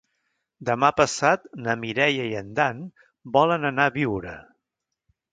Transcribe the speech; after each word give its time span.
Demà 0.67 0.87
passat 0.99 1.43
na 1.65 1.75
Mireia 1.83 2.25
i 2.29 2.33
en 2.39 2.49
Dan 2.59 2.79
volen 3.35 3.69
anar 3.71 3.85
a 3.91 3.93
Biure. 3.99 4.33